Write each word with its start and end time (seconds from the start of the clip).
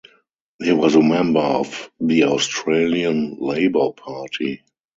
He 0.63 0.71
was 0.71 0.95
a 0.95 1.03
member 1.03 1.41
of 1.41 1.91
the 1.99 2.23
Australian 2.23 3.37
Labor 3.39 3.91
Party. 3.91 4.63